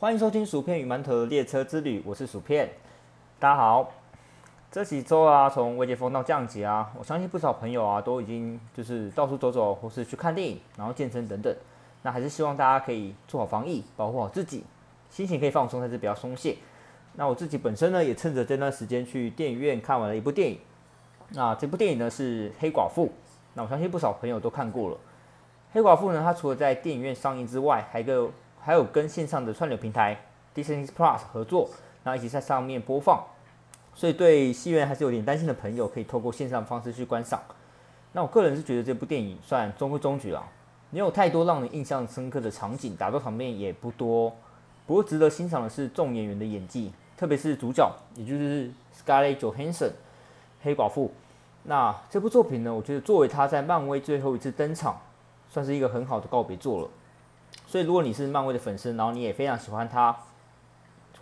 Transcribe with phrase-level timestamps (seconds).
[0.00, 2.66] 欢迎收听薯片与馒头的列车之旅，我是薯片。
[3.38, 3.92] 大家好，
[4.72, 11.54] 这几周啊，从微解封到降级啊，我相信不少朋友啊都已经就是到处走走，或是去看电影，然后健身等等。
[12.00, 14.64] 那还是希望大家可以做好防疫，保护好自己，
[15.10, 16.56] 心情可以放松，但是不要松懈。
[17.16, 20.58] 那我自己本身呢，也趁着这段时间去电影院看完了一部电影。
[21.32, 23.04] 那这部电影呢是《黑寡妇》，
[23.52, 24.96] 那我相信不少朋友都看过了。
[25.74, 30.20] 黑寡妇呢，它除了在电影院上映之外，还有一个还有跟线上的串流平台
[30.54, 31.68] Disney Plus 合作，
[32.04, 33.24] 然后一起在上面播放。
[33.94, 37.40] 所以对戏院还是有点担心的朋友，可以透过线上方式去观赏。
[38.12, 40.44] 那我个人是觉得这部电影算中规中矩了，
[40.90, 44.32] 没有太多让人印象深刻的场景，打斗场面也不多。
[44.86, 49.90] 不过值得欣赏的是众演员的演技，特别是主角，也就是 Scarlett Johansson
[50.62, 51.12] 黑寡妇。
[51.64, 55.00] 那这部作品呢，我觉得作为他在漫威最后一次登场。
[55.52, 56.88] 算是一个很好的告别作了，
[57.66, 60.16] 所以如果你是漫威的粉丝，然后你也非常喜欢他，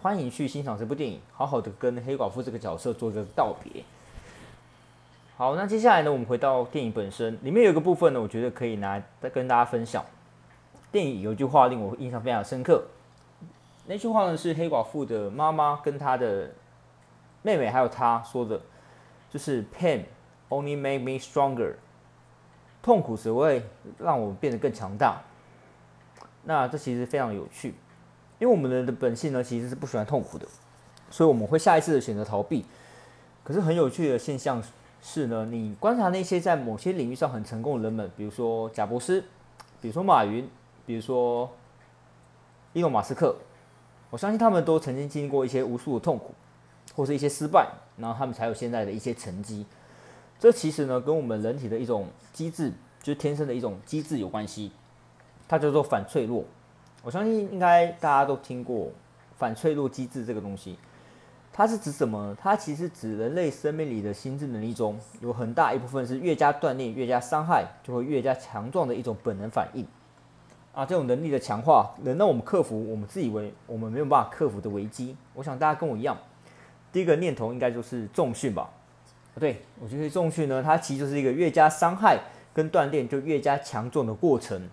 [0.00, 3.82] 欢迎去欣赏这部电影，好好的跟黑寡妇这个角色做一个道别。
[5.36, 10.04] 好，那接下来呢，我们回到电影本身，里面有一个部分呢，我觉得可以拿再跟大家分享。
[10.90, 12.82] 电影有一句话令我印象非常深刻，
[13.86, 16.50] 那句话呢是黑寡妇的妈妈跟她的
[17.42, 18.60] 妹妹还有她说的，
[19.30, 20.04] 就是 “Pain
[20.48, 21.74] only make me stronger”。
[22.80, 23.62] 痛苦只会
[23.98, 25.20] 让我们变得更强大。
[26.44, 27.74] 那这其实非常有趣，
[28.38, 30.46] 因为我们人的本性呢，其实是不喜欢痛苦的，
[31.10, 32.64] 所以我们会下意识的选择逃避。
[33.44, 34.62] 可是很有趣的现象
[35.02, 39.22] 是呢，你观察那些在某些领域上很成功的人们，比如说贾博士，
[39.80, 40.48] 比如说马云，
[40.86, 41.50] 比如说
[42.72, 43.36] 伊隆马斯克，
[44.10, 46.34] 我相信他们都曾经经历过一些无数的痛苦，
[46.94, 49.66] 或是一些失败，然后他们才有现在的一些成绩。
[50.38, 52.70] 这其实呢，跟我们人体的一种机制，
[53.02, 54.72] 就是天生的一种机制有关系。
[55.48, 56.44] 它叫做反脆弱。
[57.02, 58.92] 我相信应该大家都听过
[59.36, 60.78] 反脆弱机制这个东西。
[61.50, 62.36] 它是指什么？
[62.40, 69.84] 它其实指人类生命里的心智能力中有很大一部分是越加锻炼、越加伤害，就会越加强壮的一种本能反应。
[70.72, 75.16] 啊，这种能力的强化，能让我们克服我们自以为我们没有办法克服的危机。
[75.34, 76.16] 我想大家跟我一样，
[76.92, 78.70] 第一个念头应该就是重训吧。
[79.40, 82.20] 对，我觉得重训呢，它其实就是一个越加伤害
[82.54, 84.68] 跟锻炼就越加强壮的过程。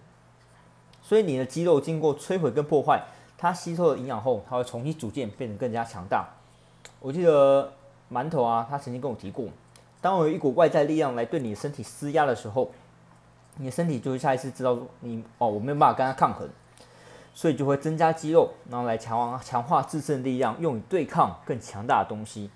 [1.08, 3.04] 所以你的肌肉经过摧毁跟破坏，
[3.38, 6.28] 它吸收了营养后，它会重新组建，变得更加强大。
[7.00, 7.72] 我记得
[8.12, 9.48] 馒头啊，他曾经跟我提过，
[10.02, 12.72] 当我有一股外在力量来对你的身体施压的时候，
[13.58, 16.50] 你的身体就会下意识知道你哦，我没有办法跟它抗衡，
[17.36, 22.50] 所以就会增加肌肉，然后来强化强化自身的力量，用于对抗更强大的东西。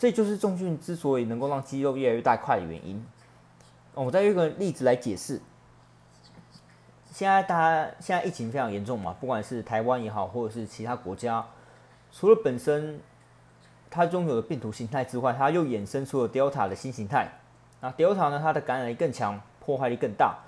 [0.00, 3.06] 这就是重训之所以能够让肌肉越来越大块的原因。
[3.94, 5.40] 我再用个例子来解释。
[7.12, 11.44] 现在大家现在疫情非常严重嘛，不管是台湾也好，或者是其他国家，
[12.10, 12.98] 除了本身
[13.90, 17.28] 它拥有的病毒形态之外，它又衍生出了 Delta 的新形态。
[17.82, 20.38] 那 Delta 呢，它的感染力更强，破坏力更大。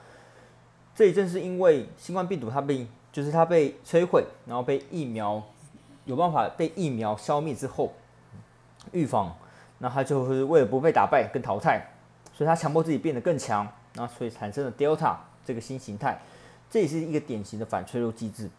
[0.95, 5.43] 这也正是因为新冠病毒它被就是它被摧毁，然后被疫苗
[6.07, 7.93] 有办法被疫苗消灭之后，
[8.93, 9.37] 预防。
[9.79, 11.85] 那他就是为了不被打败跟淘汰，
[12.33, 16.19] 所以他强迫自己变得更强，那所以产生了 Delta 这个新形态，
[16.75, 18.51] 这也是一个典型的反脆弱机制。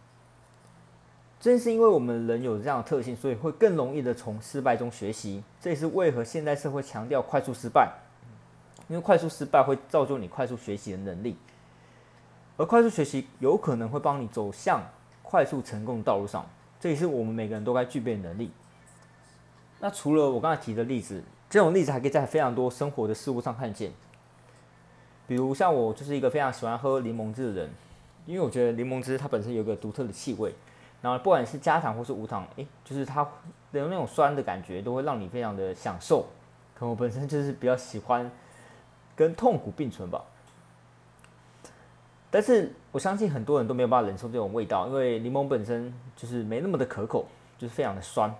[1.38, 5.44] 正是因为我们人有这样的特性，所以会更容易的从失败中学习。
[5.60, 7.92] 这也是为何现代社会强调快速失败，
[8.88, 11.36] 因为快速失败会造就你快速学习的能力，
[12.56, 14.80] 而快速学习有可能会帮你走向
[15.22, 16.46] 快速成功的道路上。
[16.80, 18.50] 这也是我们每个人都该具备的能力。
[19.78, 23.92] 那除了我刚才提的例子，这种例子还可以在非常多生活的事物上看见。
[25.26, 27.70] 比如像我就是一个非常喜欢喝柠檬汁的人，
[28.26, 30.52] 因为我觉得柠檬汁它本身有个独特的气味，
[31.00, 36.26] 然后不管是加糖或是无糖，诶，就是它的那种酸的感觉都会让你非常的享受。
[36.74, 38.30] 可能我本身就是比较喜欢
[39.14, 40.22] 跟痛苦并存吧。
[42.30, 47.26] 但是我相信很多人都没有办法忍受这种味道，因为柠檬本身就是没那么的可口，
[47.56, 48.34] 就是非常的酸。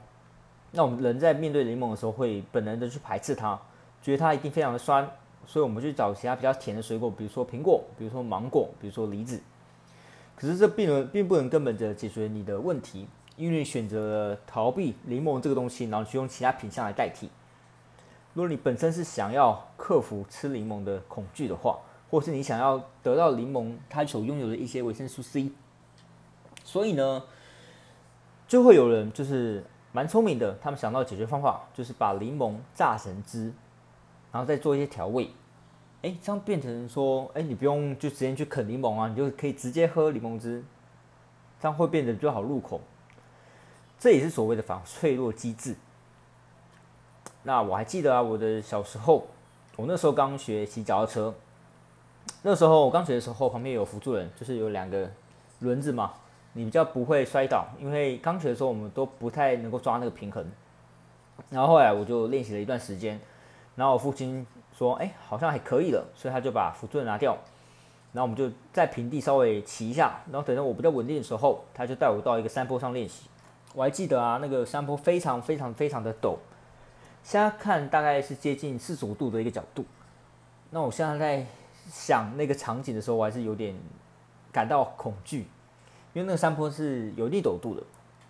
[0.72, 3.58] 那我们人在面对柠檬的时候，会本能的去排斥它，
[4.02, 5.08] 觉得它一定非常的酸，
[5.46, 9.40] 所以我们去找其他比较甜的水果，比如说苹果，比如说芒果，比如说梨子。
[10.36, 17.28] 可是这并能并不能根本的解决你的问题，因为你选择了逃避柠檬这个东西，然后去用其他品相来代替。
[18.34, 21.78] 如果你本身是想要克服吃柠檬的恐惧的话，
[22.10, 25.50] 或是你想要得到柠檬它所拥有的一些维生素 C，
[26.62, 27.24] 所以呢，
[28.46, 29.64] 就会有人就是。
[29.92, 33.50] 蛮聪明的，他们想到解决方法就是把柠檬榨成汁，
[34.30, 35.30] 然后再做一些调味，
[36.06, 40.62] 哎，这样变成说，哎，你不用就直接去啃柠檬啊，你就可以直接喝柠檬汁，
[41.60, 42.80] 这样会变得比较好入口，
[43.98, 45.74] 这也是所谓的防脆弱机制。
[47.42, 49.26] 那我还记得啊，我的小时候，
[49.74, 51.34] 我那时候刚学骑脚踏车，
[52.42, 55.10] 那时候我刚学的时候，旁边有辅助人，就是有两个
[55.58, 56.12] 轮子嘛，
[56.52, 60.48] 你比较不会摔倒，因为刚学的时候我们都不太能够抓那个平衡。
[61.50, 63.20] 然后后来我就练习了一段时间，
[63.74, 67.32] 然后我父亲说，哎，好像还可以了，所以他就把辅助拿掉，
[68.12, 73.28] 然后我们就在平地稍微骑一下，然后等到我比较稳定的时候，他就带我到一个山坡上练习。
[73.74, 76.36] 我还记得啊，那个山坡非常非常非常的陡。
[77.22, 79.84] 现在看大概是接近四十五度的一个角度，
[80.70, 81.46] 那我现在在
[81.90, 83.74] 想那个场景的时候，我还是有点
[84.52, 85.40] 感到恐惧，
[86.12, 87.82] 因为那个山坡是有一陡度的，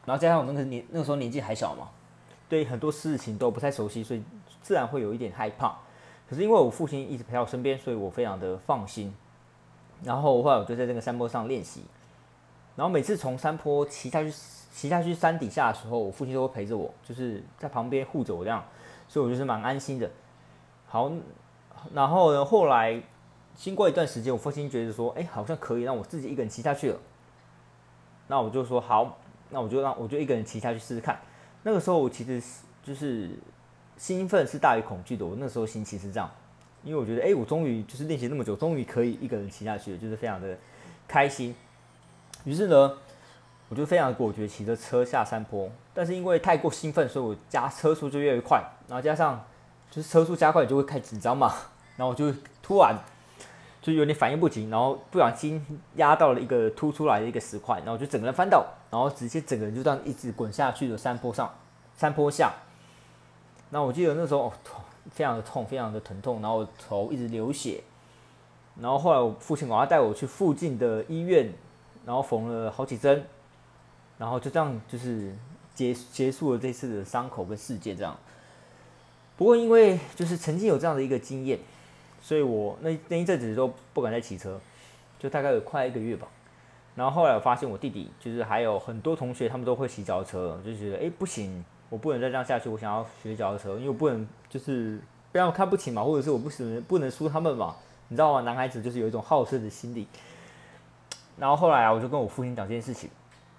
[0.05, 1.89] 然后加上我那个年那个时候年纪还小嘛，
[2.49, 4.23] 对很多事情都不太熟悉，所以
[4.63, 5.77] 自然会有一点害怕。
[6.29, 9.15] 可是因为我父亲一直陪在我身边，所以我非常的放心。
[10.03, 11.83] 然后后来我就在这个山坡上练习，
[12.75, 14.31] 然后每次从山坡骑下去
[14.73, 18.63] 骑下去山底下的时候，我父亲都会陪着我，就是在旁边护着我这样。
[19.09, 20.11] 所以我就是蛮安心的。
[20.87, 21.11] 好，
[21.95, 23.01] 然后呢，后来
[23.55, 26.99] 经过一段时间，我父亲觉得说，哎，好像可以让我自己一个人骑下去了。
[28.27, 29.17] 那我就说好，
[29.51, 31.19] 那我就让我就一个人骑下去试试看。
[31.63, 32.43] 那个时候我其实
[32.83, 33.31] 就是
[33.97, 35.25] 兴奋是大于恐惧的。
[35.25, 36.31] 我那时候心情是这样，
[36.83, 40.57] 因为我觉得，哎，我终于就是练习那么久，终于可以一个人骑下去了，就是非常的
[41.09, 41.55] 开心。
[42.45, 42.93] 于是呢。
[43.69, 49.45] 我就非常果决，骑着车下山坡，但是因为太过兴奋，所以我加车速就越快，然后加上
[49.91, 51.53] 就是车速加快，就会开紧张嘛，
[51.99, 52.33] 然后我就
[52.63, 52.97] 突然
[53.83, 55.61] 就有点反应不及，然后不小心
[55.97, 61.53] 压到了一个凸出来的一个石块，然后就整个人翻倒，然后直接整个人就这样一直滚下去的山坡上，
[61.97, 62.53] 山坡下。
[63.71, 64.53] 那我记得那时候哦，
[65.11, 67.83] 非常的痛，非常的疼痛，然后头一直流血，
[68.81, 71.53] 然后后来我父亲赶快带我去附近的医院，
[72.05, 73.25] 然后缝了好几针。
[74.19, 75.35] 然后就这样，就是
[75.75, 78.17] 结结束了这次的伤口跟事件这样。
[79.37, 81.59] 不过因为就是曾经有这样的一个经验，
[82.23, 84.59] 所以我那那一阵子都不敢再骑车，
[85.19, 86.27] 就大概有快一个月吧。
[86.97, 94.99] 然后后来我发现我弟弟就是还有很多同学他们都会骑脚车，就觉得哎不行，我不能再这样下去，我想要学脚踏车，因为我不能就是
[95.31, 97.77] 被他们看不起嘛，或者是我不能不能输他们嘛，
[98.09, 98.41] 你知道吗？
[98.41, 100.09] 男孩子就是有一种好胜的心理。
[101.37, 103.11] 然后后来啊，我就跟我父亲讲这件事情。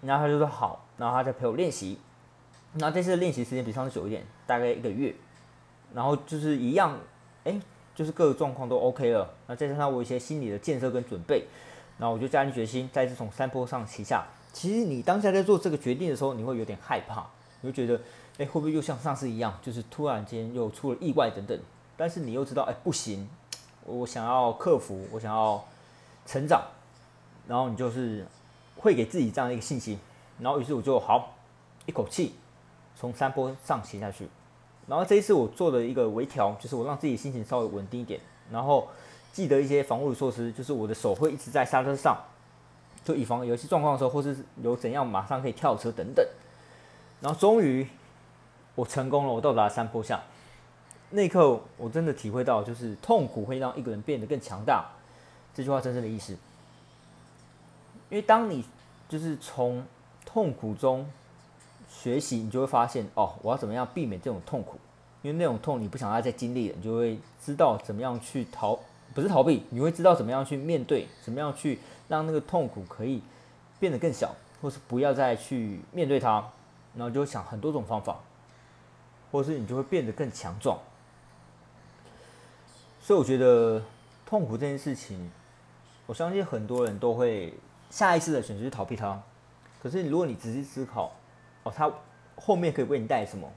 [0.01, 1.99] 然后他就说好，然后他再陪我练习。
[2.73, 5.13] 那这次的练习时间比上次久一点，大概一个月。
[5.93, 6.97] 然后就是一样，
[7.43, 7.59] 哎，
[7.93, 9.31] 就是各个状况都 OK 了。
[9.45, 11.45] 那再加上我一些心理的建设跟准备，
[11.97, 14.25] 然后我就下定决心，再次从山坡上骑下。
[14.53, 17.25] 其实你当下在做这个决定的时候，你会有点害怕，
[17.61, 17.99] 你会觉得，
[18.37, 21.59] 哎，会不会又像上次一样，就是突然间又出了意外等等。
[21.95, 23.27] 但是你又知道，哎，不行，
[23.85, 25.63] 我想要克服，我想要
[26.25, 26.61] 成长，
[27.47, 28.25] 然后你就是。
[28.79, 29.97] 会给自己这样一个信心，
[30.39, 31.33] 然后于是我就好
[31.87, 32.35] 一口气
[32.95, 34.29] 从山坡上骑下去，
[34.85, 38.21] 然后这一次我做的一个微调，就是我让自己心情稍微稳定一点，
[38.51, 38.87] 然后
[39.37, 42.17] 记得一些防护措施，就是我的手会一直在刹车上，
[43.03, 46.25] 就以防有些状况的时候，或是有怎样马上可以跳车等等。
[47.21, 47.87] 然后终于
[48.73, 50.23] 我成功了，我到达山坡下，
[51.11, 54.89] 那一刻我真的体会到，就是痛苦会让一个人变得更强大，
[55.53, 56.33] 这句话真正的意思。
[58.09, 58.65] 因为当你
[59.07, 59.85] 就是从
[60.25, 61.07] 痛苦中
[61.87, 64.79] 学习，你就会发现哦，我要怎么样避免这种痛苦？
[65.21, 68.79] 因为那种痛你不想要再经历了，你就会知道怎么样去逃，
[69.13, 73.21] 不是逃避，你会知道怎么样去面对，怎么样去让那个痛苦可以
[73.79, 76.43] 变得更小，或是不要再去面对它，
[76.95, 78.19] 然后就会想很多种方法，
[79.31, 80.79] 或是你就会变得更强壮。
[83.01, 83.81] 所以我觉得
[84.25, 85.31] 痛苦这件事情，
[86.05, 87.53] 我相信很多人都会。
[87.89, 89.17] 下意识的选择去逃避它，
[89.81, 91.09] 可是如果你仔细思考，
[91.63, 91.89] 哦，它
[92.35, 93.49] 后面可以为你带来什么，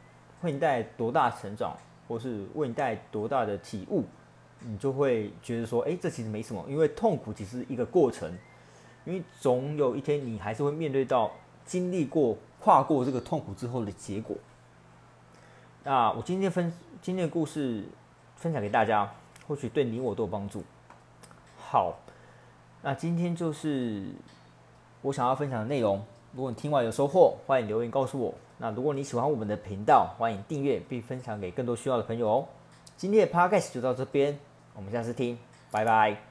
[0.43, 1.77] 为你带来多大成长，
[2.07, 4.05] 或是为你带来多大的体悟，
[4.61, 8.33] 你就会觉得说，哎，这其实没什么，因为痛苦只是一个过程，
[9.05, 11.31] 因为总有一天你还是会面对到
[11.65, 14.37] 经历过、跨过这个痛苦之后的结果。
[15.85, 17.85] 那我今天分今天的故事
[18.37, 19.13] 分享给大家，
[19.49, 20.63] 或许对你我都有帮助。
[21.59, 21.95] 好。
[22.83, 24.07] 那今天就是
[25.03, 26.03] 我想要分享的内容。
[26.33, 28.33] 如果你听完有收获，欢迎留言告诉我。
[28.57, 32.49] 那如果你喜欢我们的频道，欢迎订阅并分享给更多需要的朋友哦。
[32.97, 34.39] 今天的 podcast 就到这边，
[34.81, 35.37] 我们下次听，
[35.71, 36.30] 拜拜。